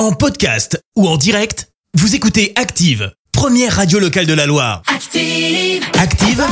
[0.00, 4.80] En podcast ou en direct, vous écoutez Active, première radio locale de la Loire.
[4.86, 5.84] Active.
[5.98, 6.42] Active,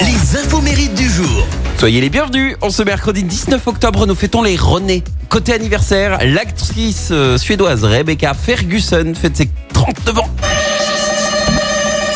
[0.00, 1.46] les infos mérites du jour.
[1.78, 2.56] Soyez les bienvenus.
[2.60, 5.04] En ce mercredi 19 octobre, nous fêtons les René.
[5.28, 10.27] Côté anniversaire, l'actrice euh, suédoise Rebecca Ferguson fête ses 39 ans.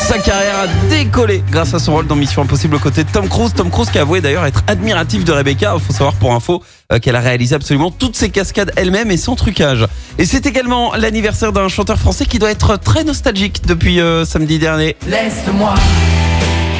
[0.03, 3.29] Sa carrière a décollé grâce à son rôle dans Mission Impossible aux côtés de Tom
[3.29, 3.53] Cruise.
[3.53, 5.73] Tom Cruise qui a avoué d'ailleurs être admiratif de Rebecca.
[5.75, 6.61] Il faut savoir pour info
[6.91, 9.87] euh, qu'elle a réalisé absolument toutes ses cascades elle-même et sans trucage.
[10.17, 14.59] Et c'est également l'anniversaire d'un chanteur français qui doit être très nostalgique depuis euh, samedi
[14.59, 14.97] dernier.
[15.07, 15.73] Laisse-moi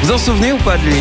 [0.04, 0.96] Vous en souvenez ou pas de lui.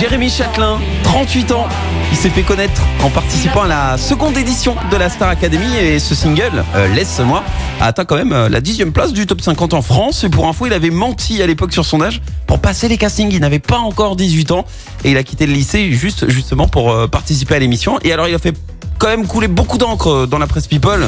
[0.00, 1.66] Jérémy Châtelain, 38 ans.
[2.10, 5.98] Il s'est fait connaître en participant à la seconde édition de la Star Academy et
[5.98, 7.44] ce single, euh, Laisse-moi,
[7.82, 10.24] a atteint quand même euh, la dixième place du top 50 en France.
[10.24, 13.30] Et pour info, il avait menti à l'époque sur son âge pour passer les castings.
[13.30, 14.64] Il n'avait pas encore 18 ans
[15.04, 17.98] et il a quitté le lycée juste justement pour euh, participer à l'émission.
[18.04, 18.56] Et alors, il a fait
[18.98, 21.06] quand même couler beaucoup d'encre euh, dans la presse People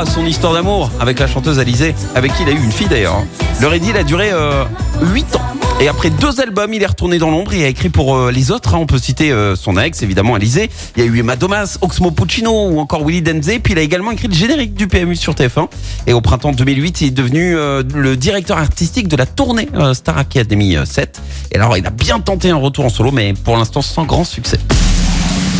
[0.00, 2.88] à son histoire d'amour avec la chanteuse Alizée, avec qui il a eu une fille
[2.88, 3.16] d'ailleurs.
[3.16, 3.26] hein.
[3.60, 4.64] Leur idylle a duré euh,
[5.12, 5.40] 8 ans.
[5.80, 8.50] Et après deux albums, il est retourné dans l'ombre et a écrit pour euh, les
[8.50, 8.74] autres.
[8.74, 8.78] hein.
[8.80, 10.70] On peut citer euh, son ex, évidemment, Alizé.
[10.96, 13.50] Il y a eu Emma Domas, Oxmo Puccino ou encore Willy Denze.
[13.62, 15.68] Puis il a également écrit le générique du PMU sur TF1.
[16.06, 20.18] Et au printemps 2008, il est devenu euh, le directeur artistique de la tournée Star
[20.18, 21.20] Academy euh, 7.
[21.52, 24.24] Et alors, il a bien tenté un retour en solo, mais pour l'instant sans grand
[24.24, 24.58] succès.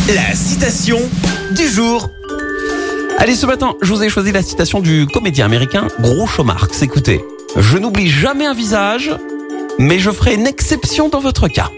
[0.07, 0.99] La citation
[1.55, 2.09] du jour.
[3.17, 6.81] Allez, ce matin, je vous ai choisi la citation du comédien américain Groucho Marx.
[6.81, 7.23] Écoutez,
[7.55, 9.11] je n'oublie jamais un visage,
[9.79, 11.69] mais je ferai une exception dans votre cas.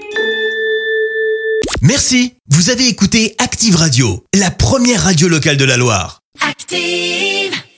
[1.82, 2.34] Merci.
[2.50, 6.22] Vous avez écouté Active Radio, la première radio locale de la Loire.
[6.42, 7.65] Active.